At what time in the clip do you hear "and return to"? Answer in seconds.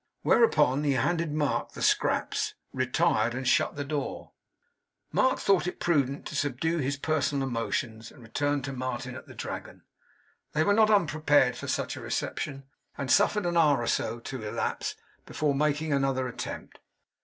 8.11-8.73